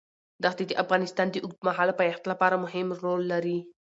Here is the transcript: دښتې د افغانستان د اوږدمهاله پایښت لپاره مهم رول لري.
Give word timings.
دښتې 0.43 0.63
د 0.67 0.71
افغانستان 0.83 1.27
د 1.31 1.35
اوږدمهاله 1.45 1.93
پایښت 1.99 2.23
لپاره 2.31 2.61
مهم 2.65 2.87
رول 3.01 3.21
لري. 3.33 3.57